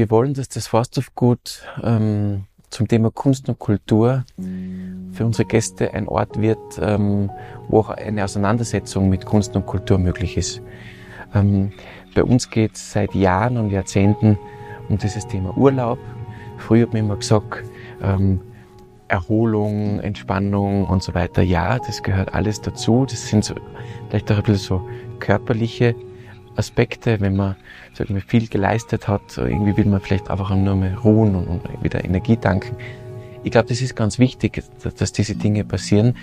[0.00, 4.24] wir wollen, dass das Forsthofgut ähm, zum Thema Kunst und Kultur
[5.12, 7.30] für unsere Gäste ein Ort wird, ähm,
[7.68, 10.62] wo auch eine Auseinandersetzung mit Kunst und Kultur möglich ist.
[11.34, 11.72] Ähm,
[12.14, 14.38] bei uns geht es seit Jahren und Jahrzehnten
[14.88, 15.98] um dieses Thema Urlaub.
[16.56, 17.62] Früher hat man immer gesagt,
[18.02, 18.40] ähm,
[19.08, 21.42] Erholung, Entspannung und so weiter.
[21.42, 23.04] Ja, das gehört alles dazu.
[23.04, 23.54] Das sind so,
[24.08, 24.88] vielleicht auch ein bisschen so
[25.18, 25.94] körperliche
[26.60, 27.56] Aspekte, wenn man
[27.94, 31.82] sagen wir, viel geleistet hat, irgendwie will man vielleicht einfach nur mehr ruhen und, und
[31.82, 32.76] wieder Energie tanken.
[33.42, 36.14] Ich glaube, das ist ganz wichtig, dass, dass diese Dinge passieren.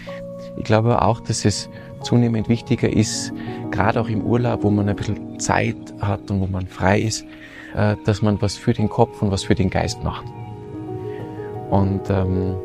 [0.55, 1.69] Ich glaube auch, dass es
[2.01, 3.33] zunehmend wichtiger ist,
[3.71, 7.25] gerade auch im Urlaub, wo man ein bisschen Zeit hat und wo man frei ist,
[7.75, 10.25] äh, dass man was für den Kopf und was für den Geist macht.
[11.69, 12.55] Und ähm,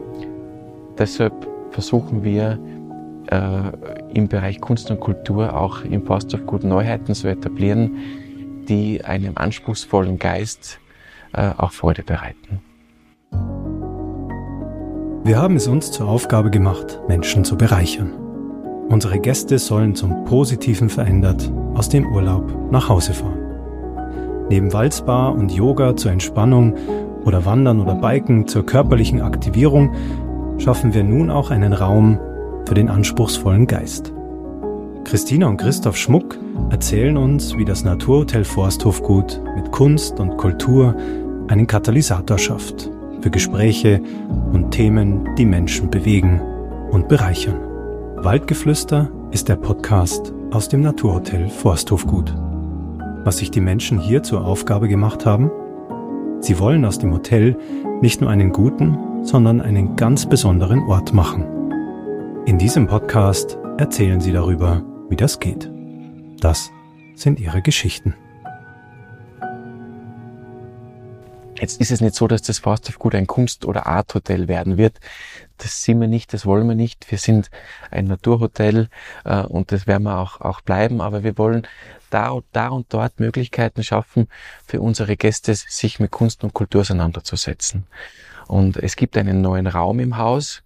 [0.99, 1.35] deshalb
[1.71, 2.59] versuchen wir
[3.29, 7.97] äh, im Bereich Kunst und Kultur auch im Forsthof gut Neuheiten zu etablieren,
[8.69, 10.79] die einem anspruchsvollen Geist
[11.33, 12.61] äh, auch Freude bereiten.
[15.25, 18.13] Wir haben es uns zur Aufgabe gemacht, Menschen zu bereichern.
[18.89, 23.39] Unsere Gäste sollen zum Positiven verändert aus dem Urlaub nach Hause fahren.
[24.51, 26.75] Neben Walzbar und Yoga zur Entspannung
[27.25, 29.95] oder Wandern oder Biken zur körperlichen Aktivierung
[30.59, 32.19] schaffen wir nun auch einen Raum
[32.67, 34.13] für den anspruchsvollen Geist.
[35.05, 36.39] Christina und Christoph Schmuck
[36.71, 40.95] erzählen uns, wie das Naturhotel Forsthofgut mit Kunst und Kultur
[41.49, 42.91] einen Katalysator schafft
[43.23, 44.01] für Gespräche
[44.53, 46.41] und Themen, die Menschen bewegen
[46.91, 47.61] und bereichern.
[48.17, 52.35] Waldgeflüster ist der Podcast aus dem Naturhotel Forsthofgut.
[53.25, 55.51] Was sich die Menschen hier zur Aufgabe gemacht haben?
[56.41, 57.57] Sie wollen aus dem Hotel
[58.01, 61.45] nicht nur einen guten, sondern einen ganz besonderen Ort machen.
[62.45, 65.71] In diesem Podcast erzählen sie darüber, wie das geht.
[66.41, 66.73] Das
[67.15, 68.17] sind ihre Geschichten.
[71.57, 74.99] Jetzt ist es nicht so, dass das Forsthofgut ein Kunst- oder Arthotel werden wird.
[75.59, 77.09] Das sind wir nicht, das wollen wir nicht.
[77.13, 77.49] Wir sind
[77.93, 78.89] ein Naturhotel
[79.25, 81.01] äh, und das werden wir auch, auch bleiben.
[81.01, 81.69] Aber wir wollen
[82.11, 84.27] da, da und dort Möglichkeiten schaffen,
[84.67, 87.87] für unsere Gäste sich mit Kunst und Kultur auseinanderzusetzen.
[88.49, 90.65] Und es gibt einen neuen Raum im Haus,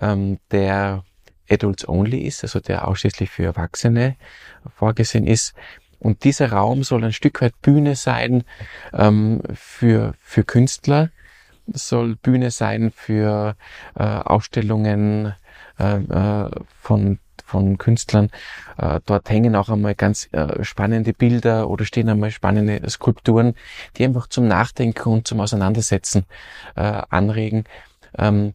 [0.00, 1.04] ähm, der
[1.50, 4.16] Adults Only ist, also der ausschließlich für Erwachsene
[4.76, 5.54] vorgesehen ist.
[6.00, 8.44] Und dieser Raum soll ein Stück weit Bühne sein
[8.92, 11.10] ähm, für, für Künstler,
[11.66, 13.56] soll Bühne sein für
[13.96, 15.34] äh, Ausstellungen
[15.78, 16.50] äh, äh,
[16.80, 18.30] von von Künstlern.
[18.76, 23.54] Äh, dort hängen auch einmal ganz äh, spannende Bilder oder stehen einmal spannende Skulpturen,
[23.96, 26.26] die einfach zum Nachdenken und zum Auseinandersetzen
[26.76, 27.64] äh, anregen.
[28.16, 28.52] Ähm,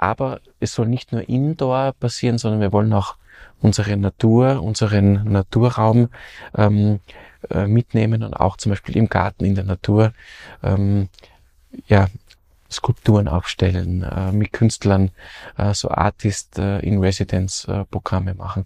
[0.00, 3.16] aber es soll nicht nur indoor passieren, sondern wir wollen auch
[3.60, 6.08] unsere Natur, unseren Naturraum
[6.56, 7.00] ähm,
[7.50, 10.12] äh, mitnehmen und auch zum Beispiel im Garten, in der Natur,
[10.62, 11.08] ähm,
[11.86, 12.08] ja,
[12.70, 15.10] Skulpturen aufstellen, äh, mit Künstlern
[15.58, 18.64] äh, so Artist äh, in Residence äh, Programme machen.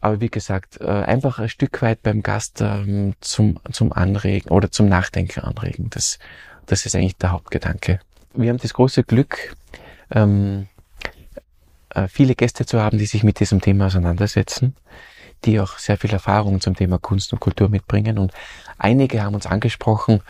[0.00, 4.70] Aber wie gesagt, äh, einfach ein Stück weit beim Gast ähm, zum, zum Anregen oder
[4.70, 5.90] zum Nachdenken anregen.
[5.90, 6.20] Das,
[6.66, 7.98] das ist eigentlich der Hauptgedanke.
[8.34, 9.56] Wir haben das große Glück,
[10.10, 10.68] ähm,
[11.90, 14.76] äh, viele Gäste zu haben, die sich mit diesem Thema auseinandersetzen,
[15.44, 18.18] die auch sehr viel Erfahrung zum Thema Kunst und Kultur mitbringen.
[18.18, 18.32] Und
[18.78, 20.22] einige haben uns angesprochen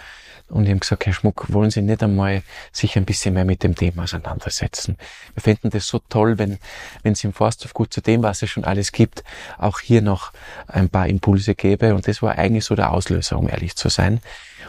[0.48, 3.74] und haben gesagt, Herr Schmuck, wollen Sie nicht einmal sich ein bisschen mehr mit dem
[3.74, 4.96] Thema auseinandersetzen?
[5.34, 6.58] Wir fänden das so toll, wenn,
[7.02, 9.24] wenn es im Forsthof gut zu dem, was es schon alles gibt,
[9.58, 10.32] auch hier noch
[10.66, 11.94] ein paar Impulse gäbe.
[11.94, 14.20] Und das war eigentlich so der Auslöser, um ehrlich zu sein.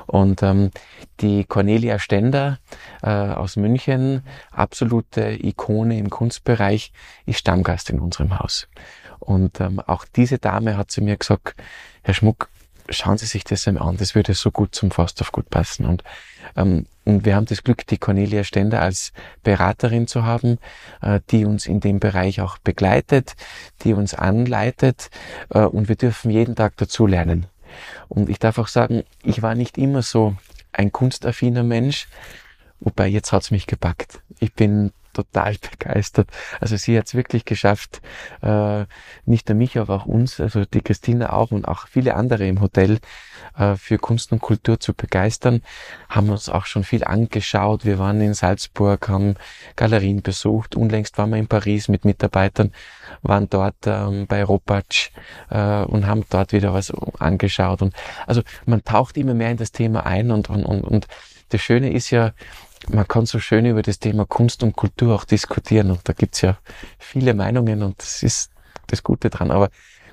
[0.10, 0.72] Und ähm,
[1.20, 2.58] die Cornelia Stender
[3.04, 6.92] äh, aus München, absolute Ikone im Kunstbereich,
[7.28, 8.68] ist Stammgast in unserem Haus.
[9.20, 11.56] Und ähm, auch diese Dame hat zu mir gesagt,
[12.02, 12.50] Herr Schmuck,
[12.90, 15.86] schauen Sie sich das einmal an, das würde so gut zum Forsthof gut passen.
[15.86, 16.04] Und,
[16.56, 20.58] ähm, und wir haben das Glück, die Cornelia Stender als Beraterin zu haben,
[21.04, 23.36] äh, die uns in dem Bereich auch begleitet,
[23.84, 25.12] die uns anleitet
[25.50, 27.46] äh, und wir dürfen jeden Tag dazu lernen.
[28.08, 30.36] Und ich darf auch sagen, ich war nicht immer so
[30.72, 32.08] ein kunstaffiner Mensch,
[32.80, 34.22] wobei jetzt hat's mich gepackt.
[34.40, 36.30] Ich bin total begeistert.
[36.60, 38.02] Also sie hat es wirklich geschafft,
[38.42, 38.86] äh,
[39.26, 42.62] nicht nur mich, aber auch uns, also die Christina auch und auch viele andere im
[42.62, 43.00] Hotel
[43.58, 45.62] äh, für Kunst und Kultur zu begeistern.
[46.10, 47.86] Haben uns auch schon viel angeschaut.
[47.86, 49.36] Wir waren in Salzburg, haben
[49.76, 50.76] Galerien besucht.
[50.76, 52.72] Unlängst waren wir in Paris mit Mitarbeitern,
[53.22, 55.10] waren dort ähm, bei Ropatsch
[55.50, 57.82] äh, und haben dort wieder was angeschaut.
[57.82, 57.94] Und
[58.28, 61.08] also man taucht immer mehr in das Thema ein und, und, und, und
[61.50, 62.32] das Schöne ist ja,
[62.88, 66.42] man kann so schön über das Thema Kunst und Kultur auch diskutieren und da gibt's
[66.42, 66.58] ja
[66.98, 68.52] viele Meinungen und das ist
[68.88, 69.52] das Gute dran.
[69.52, 69.70] Aber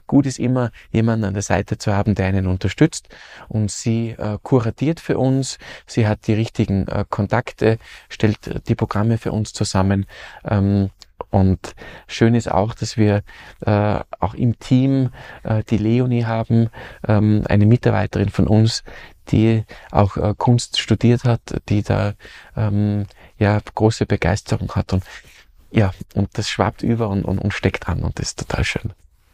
[0.07, 3.09] gut ist immer, jemanden an der Seite zu haben, der einen unterstützt
[3.49, 7.79] und sie äh, kuratiert für uns, sie hat die richtigen äh, Kontakte,
[8.09, 10.07] stellt die Programme für uns zusammen.
[10.45, 10.91] Ähm,
[11.31, 11.75] und
[12.07, 13.23] schön ist auch, dass wir
[13.61, 15.11] äh, auch im Team
[15.43, 16.71] äh, die Leonie haben,
[17.07, 18.85] ähm, eine Mitarbeiterin von uns,
[19.29, 22.15] die auch äh, Kunst studiert hat, die da
[22.57, 23.07] ähm,
[23.39, 25.05] ja große Begeisterung hat und
[25.71, 28.93] ja und das schwappt über und, und, und steckt an und das ist total schön.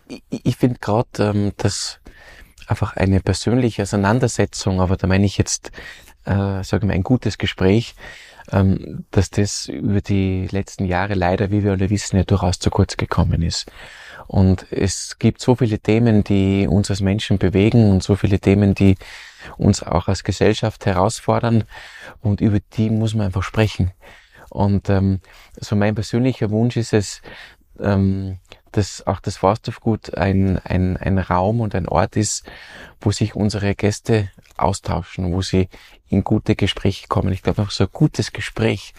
[0.09, 2.01] Ich, ich finde gerade, ähm, dass
[2.67, 5.73] einfach eine persönliche Auseinandersetzung, aber da meine ich jetzt,
[6.25, 7.95] äh, sagen wir, ein gutes Gespräch,
[8.51, 12.71] ähm, dass das über die letzten Jahre leider, wie wir alle wissen, ja durchaus zu
[12.71, 13.71] kurz gekommen ist.
[14.27, 18.75] Und es gibt so viele Themen, die uns als Menschen bewegen und so viele Themen,
[18.75, 18.97] die
[19.57, 21.65] uns auch als Gesellschaft herausfordern
[22.21, 23.93] und über die muss man einfach sprechen.
[24.51, 25.21] Und ähm,
[25.57, 27.23] so mein persönlicher Wunsch ist es,
[27.81, 28.39] ähm,
[28.73, 32.45] dass auch das Forsthofgut ein, ein, ein Raum und ein Ort ist,
[33.01, 35.69] wo sich unsere Gäste austauschen, wo sie
[36.09, 37.33] in gute Gespräche kommen.
[37.33, 38.95] Ich glaube, auch so ein gutes Gespräch,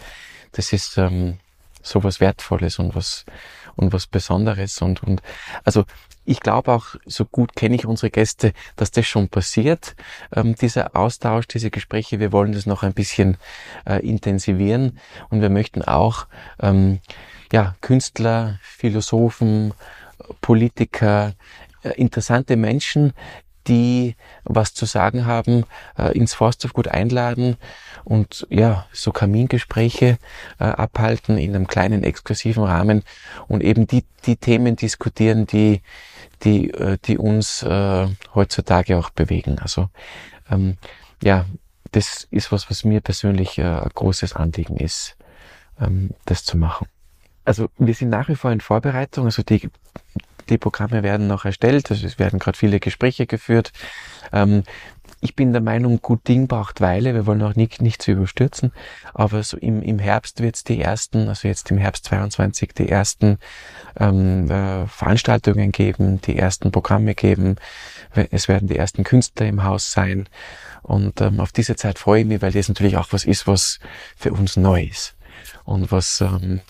[0.52, 1.38] das ist ähm,
[1.82, 3.24] so was Wertvolles und was
[3.76, 5.22] und was Besonderes und und
[5.64, 5.84] also
[6.24, 9.94] ich glaube auch, so gut kenne ich unsere Gäste, dass das schon passiert,
[10.34, 12.18] ähm, dieser Austausch, diese Gespräche.
[12.18, 13.36] Wir wollen das noch ein bisschen
[13.86, 14.98] äh, intensivieren
[15.28, 16.26] und wir möchten auch
[16.60, 17.00] ähm,
[17.52, 19.74] ja, Künstler, Philosophen,
[20.40, 21.34] Politiker,
[21.82, 23.12] äh, interessante Menschen
[23.66, 25.64] die was zu sagen haben,
[25.98, 27.56] äh, ins Forsthofgut einladen
[28.04, 30.18] und ja, so Kamingespräche
[30.58, 33.02] äh, abhalten in einem kleinen exklusiven Rahmen
[33.48, 35.82] und eben die, die Themen diskutieren, die,
[36.42, 37.64] die, äh, die uns
[38.34, 39.58] heutzutage auch bewegen.
[39.58, 39.88] Also
[40.50, 40.76] ähm,
[41.22, 41.46] ja,
[41.92, 45.16] das ist was, was mir persönlich ein großes Anliegen ist,
[45.80, 46.88] ähm, das zu machen.
[47.44, 49.26] Also wir sind nach wie vor in Vorbereitung.
[49.26, 49.70] Also die
[50.48, 53.72] die Programme werden noch erstellt, also es werden gerade viele Gespräche geführt.
[54.32, 54.64] Ähm,
[55.24, 57.14] ich bin der Meinung, gut Ding braucht Weile.
[57.14, 58.72] Wir wollen auch nicht, nicht zu überstürzen.
[59.14, 62.90] Aber so im, im Herbst wird es die ersten, also jetzt im Herbst 22, die
[62.90, 63.38] ersten
[63.98, 67.56] ähm, äh, Veranstaltungen geben, die ersten Programme geben.
[68.30, 70.28] Es werden die ersten Künstler im Haus sein.
[70.82, 73.80] Und ähm, auf diese Zeit freue ich mich, weil das natürlich auch was ist, was
[74.16, 75.14] für uns neu ist.
[75.64, 76.60] Und was ähm,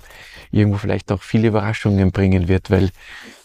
[0.54, 2.90] irgendwo vielleicht auch viele Überraschungen bringen wird, weil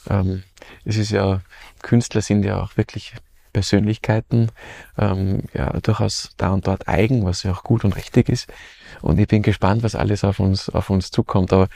[0.10, 0.44] ähm,
[0.86, 1.42] es ist ja,
[1.82, 3.16] Künstler sind ja auch wirklich
[3.52, 4.52] Persönlichkeiten,
[4.98, 8.48] ähm, ja, durchaus da und dort eigen, was ja auch gut und richtig ist.
[9.02, 11.52] Und ich bin gespannt, was alles auf uns, auf uns zukommt.
[11.52, 11.68] Aber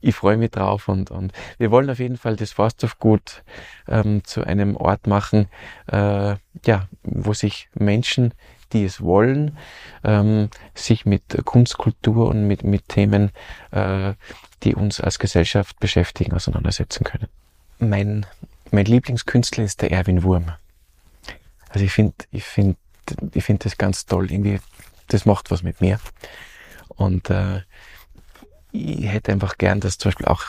[0.00, 3.42] ich freue mich drauf und, und wir wollen auf jeden Fall das Forsthofgut
[3.88, 5.46] ähm, zu einem Ort machen,
[5.86, 6.34] äh,
[6.66, 8.34] ja, wo sich Menschen,
[8.72, 9.56] die es wollen,
[10.02, 13.30] ähm, sich mit Kunstkultur und mit, mit Themen,
[13.70, 14.14] äh,
[14.64, 17.28] die uns als Gesellschaft beschäftigen, auseinandersetzen können
[17.82, 18.26] mein,
[18.70, 20.52] mein Lieblingskünstler ist der Erwin Wurm.
[21.68, 22.76] Also ich finde, ich finde,
[23.34, 24.30] ich finde das ganz toll.
[24.30, 24.60] Irgendwie,
[25.08, 25.98] das macht was mit mir.
[26.88, 27.62] Und äh,
[28.70, 30.44] ich hätte einfach gern, dass zum Beispiel auch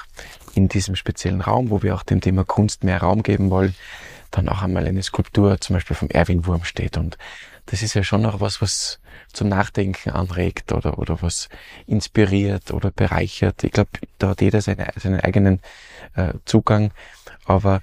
[0.53, 3.75] in diesem speziellen Raum, wo wir auch dem Thema Kunst mehr Raum geben wollen,
[4.31, 6.97] dann auch einmal eine Skulptur zum Beispiel vom Erwin Wurm steht.
[6.97, 7.17] Und
[7.65, 8.99] das ist ja schon auch was, was
[9.31, 11.49] zum Nachdenken anregt oder, oder was
[11.87, 13.63] inspiriert oder bereichert.
[13.63, 13.89] Ich glaube,
[14.19, 15.59] da hat jeder seine, seinen eigenen
[16.15, 16.91] äh, Zugang.
[17.45, 17.81] Aber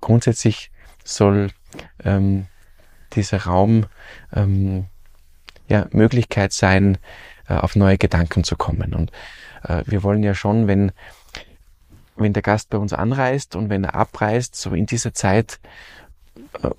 [0.00, 0.70] grundsätzlich
[1.04, 1.50] soll
[2.04, 2.46] ähm,
[3.14, 3.86] dieser Raum
[4.34, 4.86] ähm,
[5.68, 6.98] ja, Möglichkeit sein,
[7.48, 8.94] äh, auf neue Gedanken zu kommen.
[8.94, 9.10] Und
[9.64, 10.92] äh, wir wollen ja schon, wenn,
[12.16, 15.60] wenn der Gast bei uns anreist und wenn er abreist, so in dieser Zeit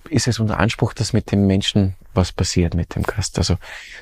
[0.10, 3.38] ist es unser Anspruch, dass mit dem Menschen was passiert mit dem Gast.
[3.38, 3.58] Also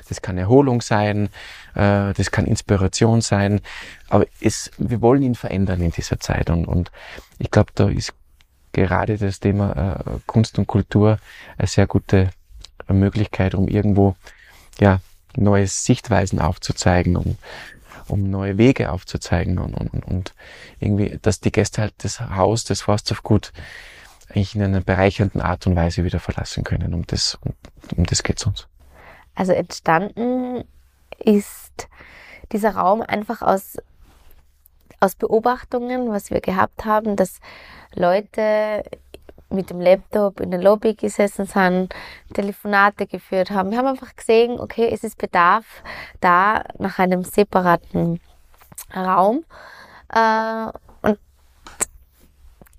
[0.08, 1.28] das kann Erholung sein,
[1.74, 3.60] äh, das kann Inspiration sein,
[4.08, 6.90] aber es, wir wollen ihn verändern in dieser Zeit und, und
[7.38, 8.12] ich glaube, da ist
[8.72, 11.18] gerade das Thema äh, Kunst und Kultur
[11.58, 12.30] eine sehr gute
[12.88, 14.16] Möglichkeit, um irgendwo
[14.80, 15.00] ja
[15.36, 17.36] neue Sichtweisen aufzuzeigen, um,
[18.08, 20.34] um neue Wege aufzuzeigen und, und, und
[20.80, 23.52] irgendwie, dass die Gäste halt das Haus, das Forsthofgut
[24.32, 26.94] eigentlich in einer bereichernden Art und Weise wieder verlassen können.
[26.94, 27.54] Um das, um,
[27.96, 28.66] um das geht's uns.
[29.34, 30.64] Also entstanden
[31.18, 31.88] ist
[32.50, 33.78] dieser Raum einfach aus,
[35.00, 37.40] aus Beobachtungen, was wir gehabt haben, dass
[37.94, 38.82] Leute
[39.48, 41.94] mit dem Laptop in der Lobby gesessen sind,
[42.32, 43.70] Telefonate geführt haben.
[43.70, 45.64] Wir haben einfach gesehen, okay, es ist Bedarf
[46.20, 48.20] da nach einem separaten
[48.94, 49.44] Raum.
[50.12, 50.72] Äh,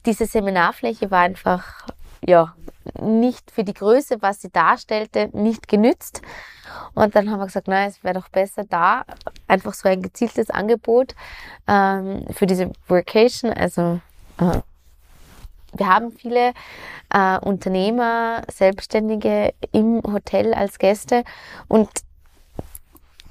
[0.06, 1.88] diese Seminarfläche war einfach,
[2.26, 2.54] ja,
[3.00, 6.22] nicht für die Größe, was sie darstellte, nicht genützt.
[6.94, 9.06] Und dann haben wir gesagt, nein, es wäre doch besser da,
[9.48, 11.16] einfach so ein gezieltes Angebot
[11.68, 14.00] ähm, für diese Workation, also
[14.40, 14.62] äh,
[15.76, 16.54] wir haben viele
[17.10, 21.24] äh, Unternehmer, Selbstständige im Hotel als Gäste.
[21.68, 21.90] Und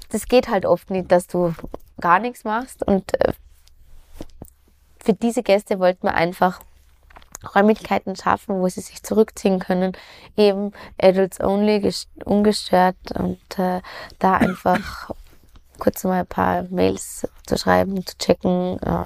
[0.09, 1.53] das geht halt oft nicht, dass du
[2.01, 2.85] gar nichts machst.
[2.85, 3.33] Und äh,
[5.03, 6.61] für diese Gäste wollten wir einfach
[7.55, 9.91] Räumlichkeiten schaffen, wo sie sich zurückziehen können,
[10.37, 11.91] eben Adults Only,
[12.23, 13.81] ungestört und äh,
[14.19, 15.11] da einfach
[15.77, 19.03] kurz mal ein paar Mails zu schreiben, zu checken, äh,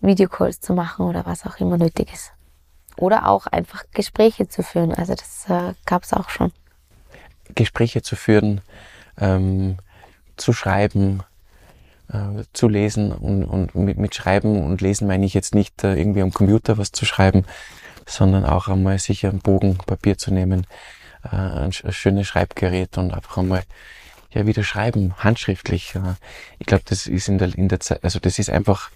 [0.00, 2.32] Videocalls zu machen oder was auch immer nötig ist.
[2.96, 4.92] Oder auch einfach Gespräche zu führen.
[4.92, 6.52] Also das äh, gab es auch schon.
[7.54, 8.60] Gespräche zu führen,
[9.18, 9.78] ähm,
[10.36, 11.22] zu schreiben,
[12.12, 15.94] äh, zu lesen und, und mit, mit Schreiben und Lesen meine ich jetzt nicht äh,
[15.94, 17.44] irgendwie am Computer was zu schreiben,
[18.06, 20.66] sondern auch einmal sicher einen Bogen Papier zu nehmen,
[21.24, 23.62] äh, ein, ein schönes Schreibgerät und einfach einmal
[24.30, 25.94] ja wieder schreiben, handschriftlich.
[25.94, 26.14] Äh.
[26.58, 28.90] Ich glaube, das ist in der, in der Zeit, also das ist einfach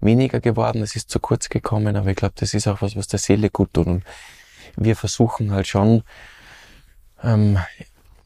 [0.00, 3.08] weniger geworden, es ist zu kurz gekommen, aber ich glaube, das ist auch was, was
[3.08, 3.86] der Seele gut tut.
[3.86, 4.04] Und
[4.76, 6.02] wir versuchen halt schon,
[7.22, 7.58] ähm,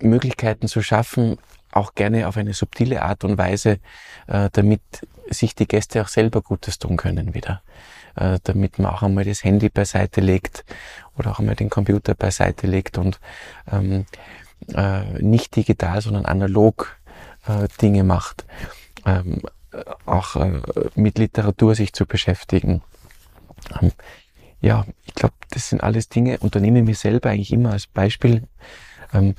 [0.03, 1.39] Möglichkeiten zu schaffen,
[1.73, 3.79] auch gerne auf eine subtile Art und Weise,
[4.27, 4.83] äh, damit
[5.29, 7.63] sich die Gäste auch selber Gutes tun können wieder.
[8.17, 10.65] Äh, damit man auch einmal das Handy beiseite legt
[11.17, 13.21] oder auch einmal den Computer beiseite legt und
[13.71, 14.05] ähm,
[14.75, 16.99] äh, nicht digital, sondern analog
[17.47, 18.45] äh, Dinge macht.
[19.07, 19.43] Ähm,
[20.07, 20.61] auch äh,
[20.97, 22.83] mit Literatur sich zu beschäftigen.
[23.81, 23.93] Ähm,
[24.61, 28.47] ja, ich glaube, das sind alles Dinge, unternehme mir selber eigentlich immer als Beispiel.
[29.15, 29.35] Ähm,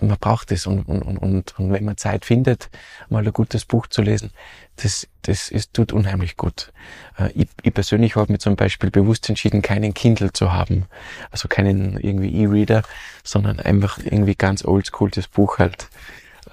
[0.00, 2.68] man braucht es und, und, und, und wenn man Zeit findet,
[3.08, 4.30] mal ein gutes Buch zu lesen,
[4.76, 6.72] das, das ist, tut unheimlich gut.
[7.18, 10.86] Äh, ich, ich persönlich habe mir zum Beispiel bewusst entschieden, keinen Kindle zu haben,
[11.30, 12.82] also keinen irgendwie E-Reader,
[13.24, 15.88] sondern einfach irgendwie ganz oldschool das Buch halt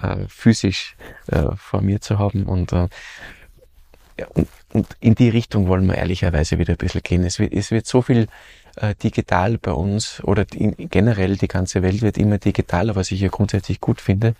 [0.02, 0.96] äh, physisch
[1.30, 2.88] äh, vor mir zu haben und äh,
[4.18, 7.24] ja, und, und in die Richtung wollen wir ehrlicherweise wieder ein bisschen gehen.
[7.24, 8.28] Es wird, es wird so viel
[8.76, 13.20] äh, digital bei uns oder in, generell die ganze Welt wird immer digitaler, was ich
[13.20, 14.34] ja grundsätzlich gut finde.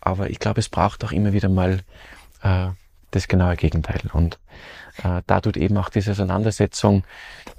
[0.00, 1.80] Aber ich glaube, es braucht auch immer wieder mal
[2.42, 2.68] äh,
[3.10, 4.00] das genaue Gegenteil.
[4.12, 4.38] Und
[5.02, 7.04] äh, da tut eben auch diese Auseinandersetzung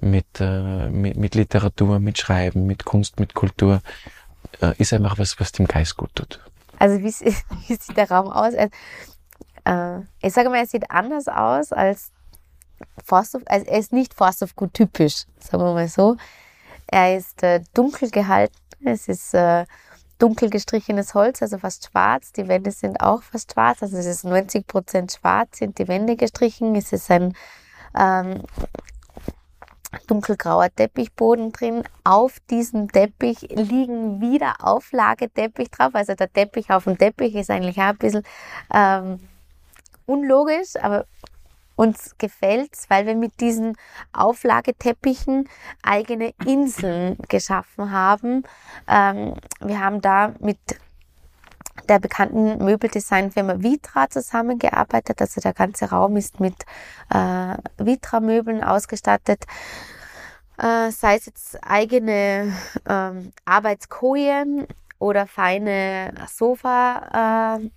[0.01, 3.81] mit, äh, mit, mit Literatur, mit Schreiben, mit Kunst, mit Kultur,
[4.61, 6.39] äh, ist einfach was, was dem Geist gut tut.
[6.77, 7.05] Also wie,
[7.67, 8.53] wie sieht der Raum aus?
[8.55, 8.69] Also,
[9.65, 12.11] äh, ich sage mal, es sieht anders aus als
[13.03, 16.17] Forsthof, also er ist nicht Forsthofgut typisch, sagen wir mal so.
[16.87, 19.65] Er ist äh, dunkel gehalten, es ist äh,
[20.19, 22.31] dunkel gestrichenes Holz, also fast schwarz.
[22.33, 26.15] Die Wände sind auch fast schwarz, also es ist 90 Prozent schwarz, sind die Wände
[26.15, 26.75] gestrichen.
[26.75, 27.33] Es ist ein
[27.97, 28.43] ähm,
[30.07, 31.83] dunkelgrauer Teppichboden drin.
[32.03, 35.95] Auf diesem Teppich liegen wieder Auflageteppich drauf.
[35.95, 38.23] Also der Teppich auf dem Teppich ist eigentlich auch ein bisschen
[38.73, 39.19] ähm,
[40.05, 41.05] unlogisch, aber
[41.79, 43.77] uns gefällt's, weil wir mit diesen
[44.11, 45.47] Auflageteppichen
[45.81, 48.43] eigene Inseln geschaffen haben.
[48.85, 50.59] Ähm, wir haben da mit
[51.87, 55.21] der bekannten Möbeldesignfirma Vitra zusammengearbeitet.
[55.21, 56.65] Also der ganze Raum ist mit
[57.11, 59.45] äh, Vitra-Möbeln ausgestattet.
[60.57, 62.53] Äh, sei es jetzt eigene
[62.89, 64.67] ähm, Arbeitskojen
[64.99, 67.57] oder feine Sofa.
[67.57, 67.69] Äh,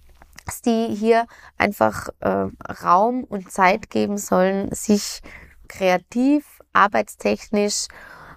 [0.62, 1.26] die hier
[1.58, 2.48] einfach äh,
[2.82, 5.22] Raum und Zeit geben sollen, sich
[5.68, 7.88] kreativ, arbeitstechnisch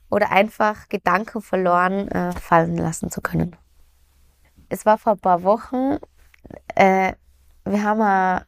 [0.09, 3.55] oder einfach Gedanken verloren äh, fallen lassen zu können.
[4.69, 5.97] Es war vor ein paar Wochen,
[6.75, 7.13] äh,
[7.65, 8.41] wir haben äh,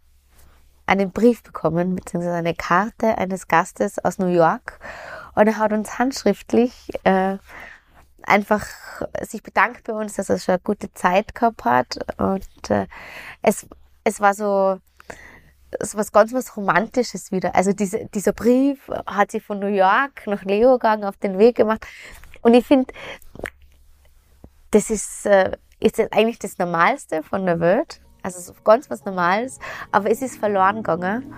[0.85, 4.79] einen Brief bekommen, beziehungsweise eine Karte eines Gastes aus New York
[5.35, 7.37] und er hat uns handschriftlich äh,
[8.27, 8.65] einfach
[9.21, 11.97] sich bedankt bei uns, dass er schon eine gute Zeit gehabt hat.
[12.17, 12.87] Und äh,
[13.41, 13.67] es,
[14.03, 14.79] es war so,
[15.81, 17.55] so was ganz was Romantisches wieder.
[17.55, 21.85] Also diese, dieser Brief hat sich von New York nach Leogang auf den Weg gemacht.
[22.41, 22.93] Und ich finde,
[24.71, 28.01] das ist, äh, ist eigentlich das Normalste von der Welt.
[28.23, 29.59] Also so ganz was Normales.
[29.91, 31.33] Aber es ist verloren gegangen.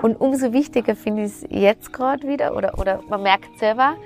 [0.00, 3.96] Und umso wichtiger finde ich es jetzt gerade wieder, oder, oder man merkt selber,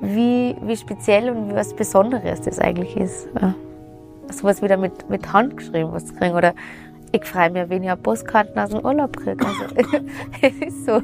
[0.00, 3.28] wie, wie speziell und wie was Besonderes das eigentlich ist.
[3.40, 3.54] Ja.
[4.30, 6.34] Sowas wieder mit, mit Hand geschrieben was zu kriegen.
[6.34, 6.54] Oder
[7.12, 9.44] ich freue mich, wenn ich eine Postkarten aus dem Urlaub kriege.
[9.44, 9.64] Also,
[10.42, 11.02] es ist so.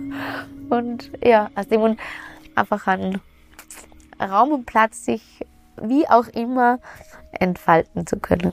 [0.71, 2.01] Und ja, aus dem und
[2.55, 3.21] einfach einen
[4.21, 5.45] Raum und Platz, sich
[5.81, 6.79] wie auch immer
[7.33, 8.53] entfalten zu können.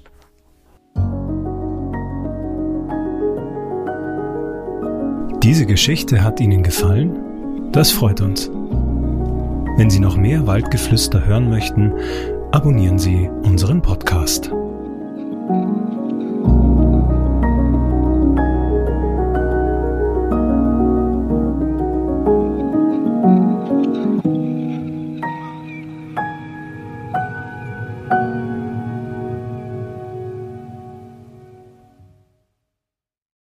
[5.44, 7.72] Diese Geschichte hat Ihnen gefallen?
[7.72, 8.52] Das freut uns.
[9.82, 11.92] Wenn Sie noch mehr Waldgeflüster hören möchten,
[12.52, 14.52] abonnieren Sie unseren Podcast.